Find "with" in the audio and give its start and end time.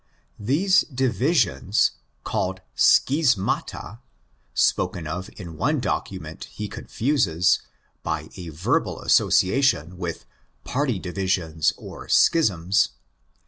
9.99-10.25